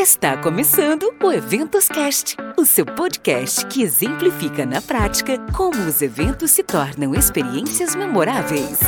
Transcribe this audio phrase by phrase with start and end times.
[0.00, 6.52] Está começando o Eventos Cast, o seu podcast que exemplifica na prática como os eventos
[6.52, 8.78] se tornam experiências memoráveis.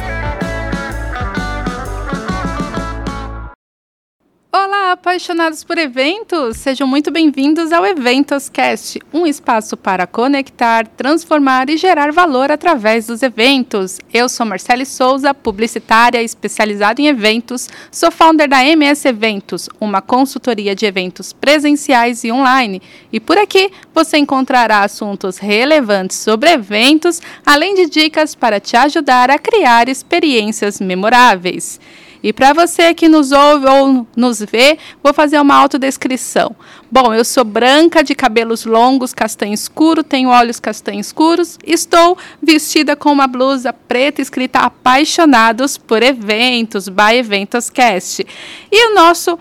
[4.92, 6.58] Apaixonados por eventos!
[6.58, 13.22] Sejam muito bem-vindos ao Eventoscast, um espaço para conectar, transformar e gerar valor através dos
[13.22, 13.98] eventos.
[14.12, 20.74] Eu sou Marcele Souza, publicitária especializada em eventos, sou founder da MS Eventos, uma consultoria
[20.74, 22.82] de eventos presenciais e online.
[23.10, 29.30] E por aqui você encontrará assuntos relevantes sobre eventos, além de dicas para te ajudar
[29.30, 31.80] a criar experiências memoráveis.
[32.22, 36.54] E para você que nos ouve ou nos vê, vou fazer uma autodescrição.
[36.90, 42.94] Bom, eu sou branca, de cabelos longos, castanho escuro, tenho olhos castanho escuros, estou vestida
[42.94, 48.26] com uma blusa preta escrita Apaixonados por Eventos, by Eventos Cast.
[48.70, 49.38] E o nosso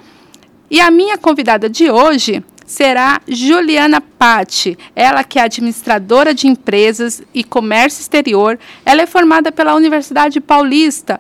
[0.70, 4.78] e a minha convidada de hoje será Juliana Patti.
[4.95, 8.58] Ela que é administradora de empresas e comércio exterior.
[8.86, 11.19] Ela é formada pela Universidade Paulista,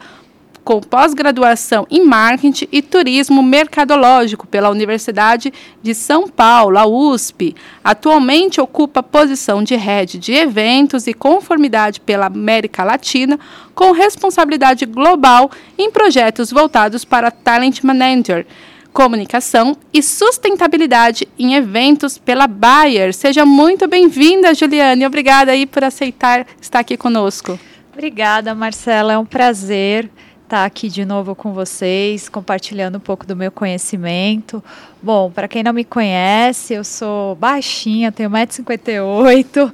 [0.63, 7.55] com pós-graduação em marketing e turismo mercadológico pela Universidade de São Paulo, a USP.
[7.83, 13.39] Atualmente ocupa posição de head de eventos e conformidade pela América Latina,
[13.73, 18.45] com responsabilidade global em projetos voltados para talent manager
[18.93, 23.13] comunicação e sustentabilidade em eventos pela Bayer.
[23.13, 25.05] Seja muito bem-vinda, Juliane.
[25.05, 27.57] Obrigada aí por aceitar estar aqui conosco.
[27.93, 29.13] Obrigada, Marcela.
[29.13, 30.09] É um prazer
[30.51, 34.61] estar aqui de novo com vocês, compartilhando um pouco do meu conhecimento.
[35.01, 39.71] Bom, para quem não me conhece, eu sou baixinha, tenho 1,58m,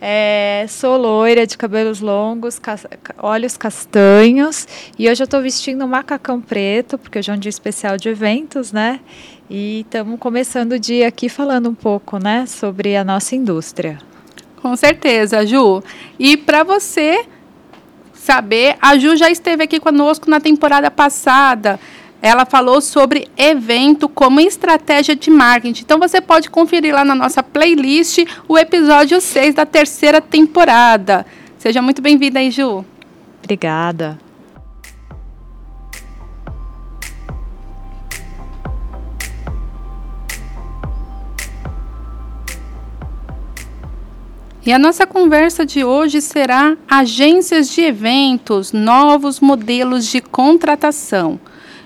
[0.00, 2.78] é, sou loira, de cabelos longos, ca
[3.18, 7.50] olhos castanhos, e hoje eu estou vestindo um macacão preto, porque hoje é um dia
[7.50, 9.00] especial de eventos, né?
[9.50, 13.98] E estamos começando o dia aqui falando um pouco, né, sobre a nossa indústria.
[14.62, 15.82] Com certeza, Ju.
[16.20, 17.26] E para você
[18.20, 18.76] saber.
[18.80, 21.80] A Ju já esteve aqui conosco na temporada passada.
[22.22, 25.82] Ela falou sobre evento como estratégia de marketing.
[25.82, 31.24] Então você pode conferir lá na nossa playlist o episódio 6 da terceira temporada.
[31.58, 32.84] Seja muito bem-vinda aí, Ju.
[33.42, 34.18] Obrigada.
[44.70, 51.40] E a nossa conversa de hoje será agências de eventos, novos modelos de contratação.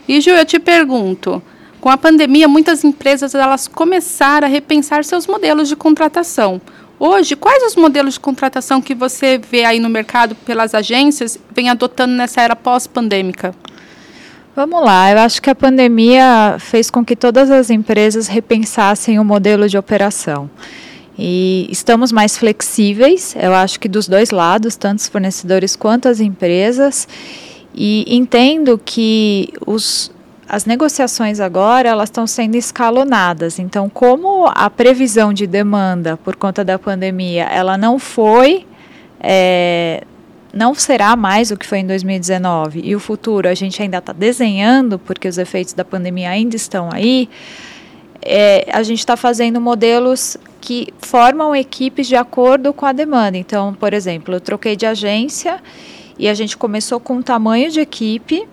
[0.06, 1.42] E Ju, eu te pergunto,
[1.80, 6.60] com a pandemia, muitas empresas elas começaram a repensar seus modelos de contratação.
[7.00, 11.70] Hoje, quais os modelos de contratação que você vê aí no mercado pelas agências vem
[11.70, 13.54] adotando nessa era pós-pandêmica?
[14.54, 19.24] Vamos lá, eu acho que a pandemia fez com que todas as empresas repensassem o
[19.24, 20.50] modelo de operação.
[21.16, 26.18] E estamos mais flexíveis, eu acho que dos dois lados, tanto os fornecedores quanto as
[26.18, 27.06] empresas.
[27.72, 30.10] E entendo que os,
[30.48, 33.58] as negociações agora elas estão sendo escalonadas.
[33.58, 38.66] Então, como a previsão de demanda por conta da pandemia ela não foi,
[39.20, 40.02] é,
[40.52, 44.12] não será mais o que foi em 2019 e o futuro a gente ainda está
[44.12, 47.28] desenhando porque os efeitos da pandemia ainda estão aí.
[48.20, 53.36] É, a gente está fazendo modelos que formam equipes de acordo com a demanda.
[53.36, 55.62] Então, por exemplo, eu troquei de agência
[56.18, 58.48] e a gente começou com um tamanho de equipe,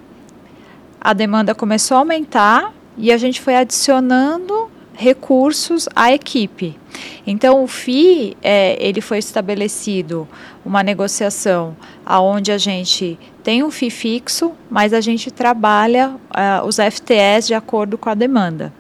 [0.99, 6.77] a demanda começou a aumentar e a gente foi adicionando recursos à equipe.
[7.25, 10.28] Então, o FII, é, ele foi estabelecido
[10.66, 16.75] uma negociação aonde a gente tem um FII fixo, mas a gente trabalha uh, os
[16.75, 18.73] FTS de acordo com a demanda.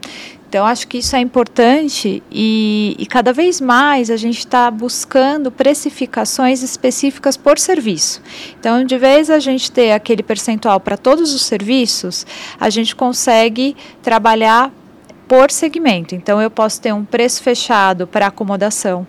[0.51, 5.49] Então, acho que isso é importante e, e cada vez mais a gente está buscando
[5.49, 8.21] precificações específicas por serviço.
[8.59, 12.27] Então, de vez a gente ter aquele percentual para todos os serviços,
[12.59, 14.73] a gente consegue trabalhar
[15.25, 16.15] por segmento.
[16.15, 19.07] Então, eu posso ter um preço fechado para acomodação,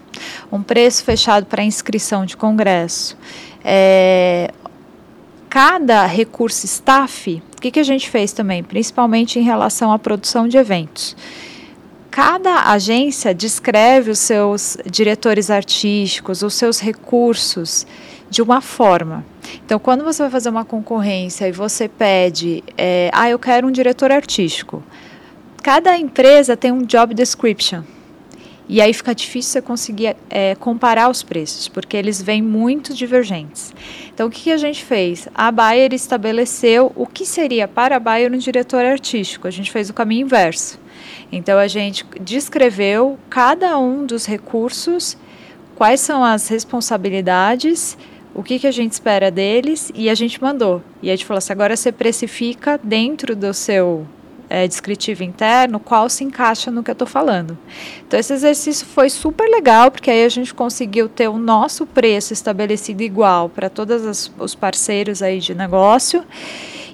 [0.53, 3.19] um preço fechado para inscrição de congresso.
[3.65, 4.49] É,
[5.53, 10.57] cada recurso staff que, que a gente fez também, principalmente em relação à produção de
[10.57, 11.15] eventos?
[12.11, 17.87] Cada agência descreve os seus diretores artísticos, os seus recursos
[18.31, 19.27] de uma forma.
[19.63, 23.71] Então, quando você vai fazer uma concorrência e você pede, é, ah, eu quero um
[23.71, 24.83] diretor artístico,
[25.63, 27.83] cada empresa tem um job description.
[28.69, 33.75] E aí fica difícil você conseguir é, comparar os preços, porque eles vêm muito divergentes.
[34.15, 35.29] Então, o que, a gente fez?
[35.35, 39.49] A Bayer estabeleceu o que seria para a Bayer um diretor artístico.
[39.49, 40.79] A gente fez o caminho inverso.
[41.31, 45.17] Então, a gente descreveu cada um dos recursos,
[45.75, 47.99] quais são as responsabilidades,
[48.35, 50.83] o que, que a gente espera deles, e a gente mandou.
[51.03, 54.07] E a gente falou assim: agora você precifica dentro do seu
[54.53, 57.57] é, descritivo interno, qual se encaixa no que eu estou falando.
[58.07, 62.35] Então, esse exercício foi super legal, porque aí a gente conseguiu ter o nosso preço
[62.35, 66.23] estabelecido igual para todos os parceiros aí de negócio.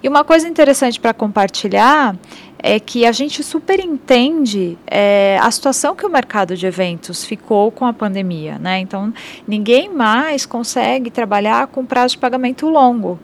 [0.00, 2.14] E uma coisa interessante para compartilhar
[2.60, 7.72] é que a gente super entende é, a situação que o mercado de eventos ficou
[7.72, 8.78] com a pandemia, né?
[8.78, 9.12] Então,
[9.48, 13.18] ninguém mais consegue trabalhar com prazo de pagamento longo.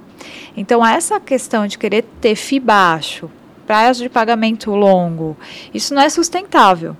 [0.57, 3.31] Então, essa questão de querer ter FII baixo,
[3.67, 5.37] prazo de pagamento longo,
[5.73, 6.97] isso não é sustentável.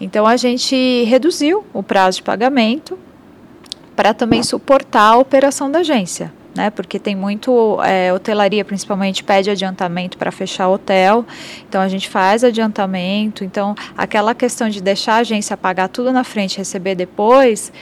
[0.00, 2.98] Então a gente reduziu o prazo de pagamento
[3.94, 6.32] para também suportar a operação da agência.
[6.54, 11.24] Né, porque tem muito é, hotelaria, principalmente, pede adiantamento para fechar hotel.
[11.66, 13.42] Então a gente faz adiantamento.
[13.42, 17.72] Então aquela questão de deixar a agência pagar tudo na frente, receber depois,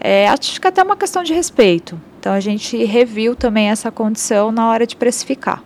[0.00, 2.00] é, acho que até uma questão de respeito.
[2.18, 5.62] Então a gente reviu também essa condição na hora de precificar.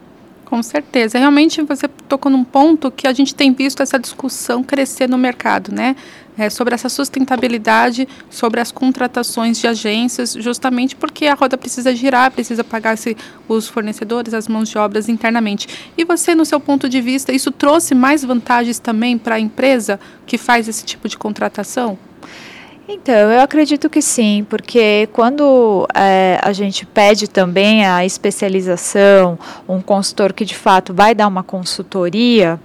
[0.48, 1.18] Com certeza.
[1.18, 5.70] Realmente você tocou num ponto que a gente tem visto essa discussão crescer no mercado,
[5.70, 5.94] né?
[6.38, 12.30] É, sobre essa sustentabilidade, sobre as contratações de agências, justamente porque a roda precisa girar,
[12.30, 13.14] precisa pagar -se
[13.46, 15.68] os fornecedores, as mãos de obras internamente.
[15.98, 20.00] E você, no seu ponto de vista, isso trouxe mais vantagens também para a empresa
[20.24, 21.98] que faz esse tipo de contratação?
[22.90, 29.38] Então, eu acredito que sim, porque quando é, a gente pede também a especialização,
[29.69, 32.58] um consultor que de fato vai dar uma consultoria,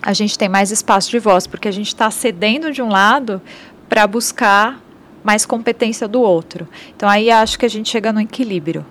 [0.00, 3.42] a gente tem mais espaço de voz, porque a gente está cedendo de um lado
[3.90, 4.80] para buscar
[5.22, 6.66] mais competência do outro.
[6.96, 8.86] Então, aí acho que a gente chega no equilíbrio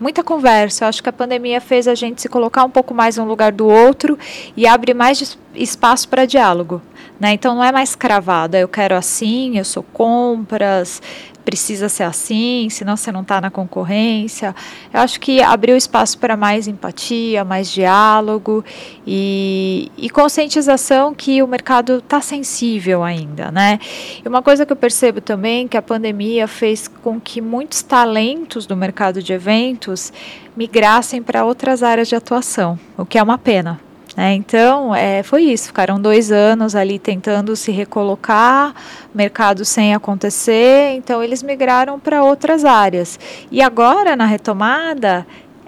[0.00, 0.84] muita conversa.
[0.84, 3.52] Eu acho que a pandemia fez a gente se colocar um pouco mais um lugar
[3.52, 4.18] do outro
[4.56, 6.82] e abre mais espaço para diálogo.
[7.18, 7.32] Né?
[7.32, 11.00] Então não é mais cravada, eu quero assim, eu sou compras,
[11.46, 14.52] precisa ser assim, senão você não está na concorrência.
[14.92, 18.64] Eu acho que abriu espaço para mais empatia, mais diálogo
[19.06, 23.78] e, e conscientização que o mercado está sensível ainda, né?
[24.24, 28.66] E uma coisa que eu percebo também que a pandemia fez com que muitos talentos
[28.66, 30.12] do mercado de eventos
[30.56, 33.80] migrassem para outras áreas de atuação, o que é uma pena,
[34.16, 34.34] né?
[34.34, 35.66] Então, é, foi isso.
[35.66, 38.74] Ficaram dois anos ali tentando se recolocar,
[39.14, 40.94] mercado sem acontecer.
[40.96, 43.20] Então, eles migraram para outras áreas.
[43.50, 45.26] E agora, na retomada,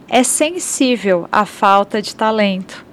[0.08, 2.86] é sensível a falta de talento.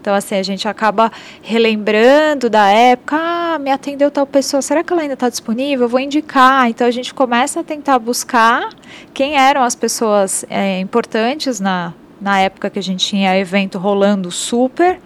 [0.00, 1.10] Então, assim, a gente acaba
[1.42, 5.86] relembrando da época, ah, me atendeu tal pessoa, será que ela ainda está disponível?
[5.86, 6.68] Eu vou indicar.
[6.70, 8.68] Então, a gente começa a tentar buscar
[9.12, 14.30] quem eram as pessoas é, importantes na, na época que a gente tinha evento rolando
[14.30, 15.00] super.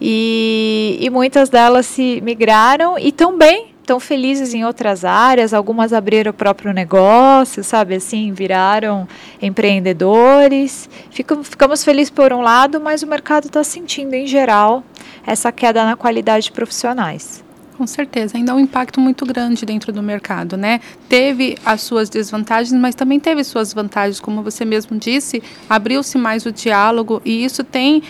[0.00, 6.30] E, e muitas delas se migraram e também estão felizes em outras áreas, algumas abriram
[6.30, 9.06] o próprio negócio, sabe assim, viraram
[9.40, 10.88] empreendedores.
[11.10, 14.82] Fico, ficamos felizes por um lado, mas o mercado está sentindo em geral
[15.26, 17.43] essa queda na qualidade de profissionais.
[17.76, 20.80] Com certeza, ainda é um impacto muito grande dentro do mercado, né?
[21.08, 26.46] Teve as suas desvantagens, mas também teve suas vantagens, como você mesmo disse, abriu-se mais
[26.46, 28.00] o diálogo e isso tem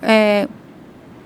[0.00, 0.48] é,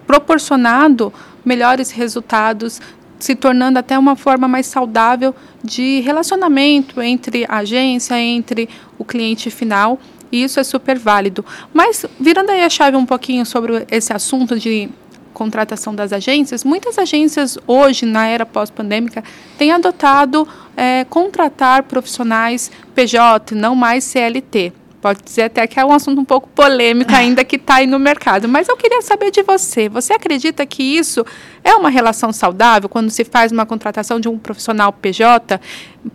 [0.05, 1.13] proporcionado
[1.45, 2.81] melhores resultados,
[3.21, 5.33] se tornando até uma forma mais saudável
[5.63, 8.69] de relacionamento entre a agência, entre
[8.99, 10.01] o cliente final.
[10.33, 11.45] E isso é super válido.
[11.73, 14.91] Mas, virando aí a chave um pouquinho sobre esse assunto de
[15.35, 19.23] contratação das agências, muitas agências hoje, na era pós-pandêmica,
[19.59, 24.73] têm adotado é, contratar profissionais PJ, não mais CLT.
[25.05, 27.99] Pode dizer até que é um assunto um pouco polêmico ainda que está aí no
[27.99, 28.49] mercado.
[28.49, 29.87] Mas eu queria saber de você.
[29.91, 31.27] Você acredita que isso
[31.63, 35.61] é uma relação saudável quando se faz uma contratação de um profissional PJ,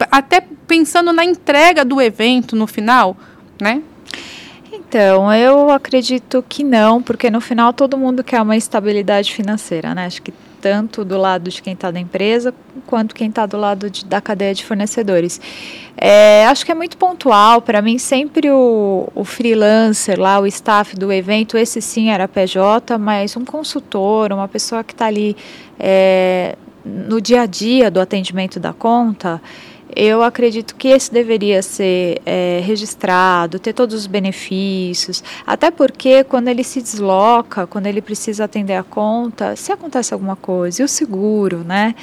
[0.09, 3.15] até pensando na entrega do evento no final,
[3.61, 3.83] né?
[4.71, 10.05] Então, eu acredito que não, porque no final todo mundo quer uma estabilidade financeira, né?
[10.05, 12.53] Acho que tanto do lado de quem está da empresa
[12.85, 15.39] quanto quem está do lado de, da cadeia de fornecedores.
[15.95, 17.61] É, acho que é muito pontual.
[17.61, 22.97] Para mim, sempre o, o, freelancer lá, o staff do evento, esse sim era PJ,
[22.97, 25.37] mas um consultor, uma pessoa que está ali
[25.79, 29.41] é, no dia a dia do atendimento da conta
[29.95, 36.47] eu acredito que esse deveria ser é, registrado, ter todos os benefícios, até porque quando
[36.47, 40.87] ele se desloca, quando ele precisa atender a conta, se acontece alguma coisa, e o
[40.87, 41.95] seguro, né?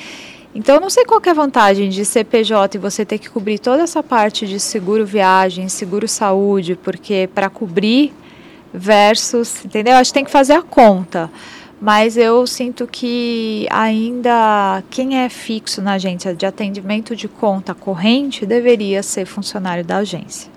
[0.55, 3.59] Então, não sei qual é a vantagem de ser PJ e você ter que cobrir
[3.59, 8.15] toda essa parte de seguro viagem, seguro saúde, porque para cobrir
[8.73, 9.97] versus, entendeu?
[9.97, 11.31] Acho que tem que fazer a conta.
[11.87, 18.45] Mas eu sinto que ainda quem é fixo na agência de atendimento de conta corrente
[18.45, 20.51] deveria ser funcionário da agência.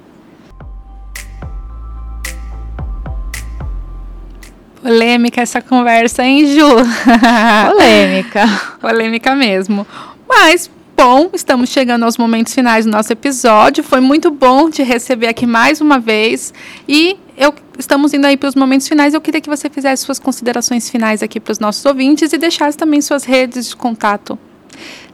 [4.81, 6.65] Polêmica essa conversa, hein, Ju?
[7.69, 8.45] Polêmica.
[8.81, 9.85] Polêmica mesmo.
[10.27, 10.67] Mas,
[10.97, 13.83] bom, estamos chegando aos momentos finais do nosso episódio.
[13.83, 16.51] Foi muito bom te receber aqui mais uma vez.
[16.87, 19.13] E eu, estamos indo aí para os momentos finais.
[19.13, 22.77] Eu queria que você fizesse suas considerações finais aqui para os nossos ouvintes e deixasse
[22.77, 24.37] também suas redes de contato.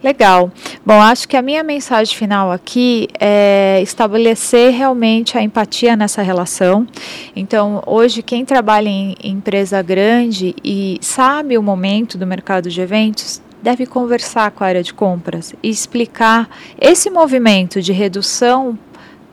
[0.03, 0.51] Legal.
[0.85, 6.87] Bom, acho que a minha mensagem final aqui é estabelecer realmente a empatia nessa relação.
[7.35, 13.41] Então, hoje, quem trabalha em empresa grande e sabe o momento do mercado de eventos,
[13.63, 16.47] deve conversar com a área de compras e explicar
[16.79, 18.77] esse movimento de redução,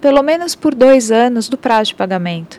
[0.00, 2.58] pelo menos por dois anos, do prazo de pagamento.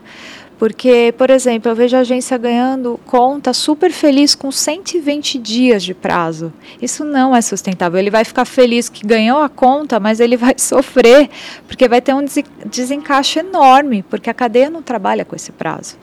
[0.63, 5.93] Porque, por exemplo, eu vejo a agência ganhando conta super feliz com 120 dias de
[5.93, 6.53] prazo.
[6.81, 7.99] Isso não é sustentável.
[7.99, 11.29] Ele vai ficar feliz que ganhou a conta, mas ele vai sofrer,
[11.67, 12.23] porque vai ter um
[12.65, 15.97] desencaixe enorme, porque a cadeia não trabalha com esse prazo.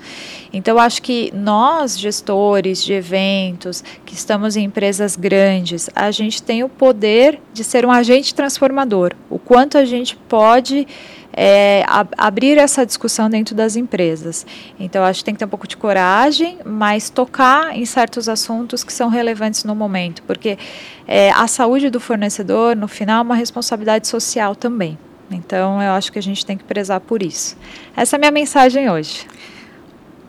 [0.53, 6.63] Então, acho que nós, gestores de eventos, que estamos em empresas grandes, a gente tem
[6.63, 9.15] o poder de ser um agente transformador.
[9.31, 10.87] O quanto a gente pode
[11.33, 11.85] é,
[12.17, 14.47] abrir essa discussão dentro das empresas.
[14.79, 18.83] Então, acho que tem que ter um pouco de coragem, mas tocar em certos assuntos
[18.83, 20.59] que são relevantes no momento, porque
[21.07, 24.99] é, a saúde do fornecedor, no final, é uma responsabilidade social também.
[25.31, 27.57] Então, eu acho que a gente tem que prezar por isso.
[27.97, 29.27] Essa é a minha mensagem hoje.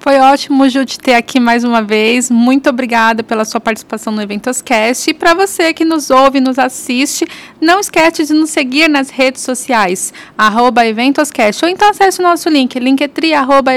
[0.02, 2.32] Foi ótimo, Ju, te ter aqui mais uma vez.
[2.32, 5.08] Muito obrigada pela sua participação no Eventoscast.
[5.08, 7.24] E para você que nos ouve e nos assiste,
[7.62, 11.64] não esquece de nos seguir nas redes sociais, arroba Eventoscast.
[11.64, 13.74] Ou então acesse o nosso link, linktree, arroba.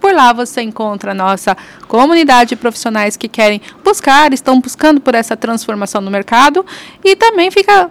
[0.00, 1.56] Por lá você encontra a nossa
[1.88, 6.64] comunidade de profissionais que querem buscar, estão buscando por essa transformação no mercado.
[7.02, 7.90] E também fica,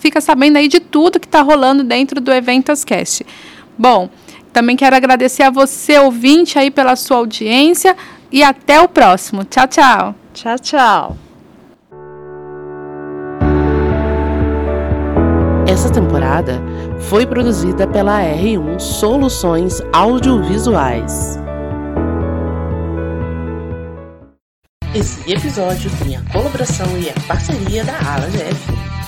[0.00, 3.24] fica sabendo aí de tudo que está rolando dentro do Eventoscast.
[3.78, 4.10] Bom,
[4.52, 7.96] também quero agradecer a você, ouvinte, aí pela sua audiência
[8.30, 9.44] e até o próximo.
[9.44, 10.14] Tchau, tchau.
[10.32, 11.16] Tchau, tchau.
[15.66, 16.60] Essa temporada
[16.98, 21.38] foi produzida pela R1 Soluções Audiovisuais.
[24.92, 28.99] Esse episódio tem a colaboração e a parceria da Ala GF.